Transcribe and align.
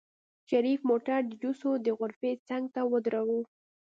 شريف 0.49 0.79
موټر 0.89 1.19
د 1.25 1.31
جوسو 1.41 1.71
د 1.85 1.87
غرفې 1.99 2.31
څنګ 2.47 2.63
ته 2.75 2.81
ودروه. 2.91 3.39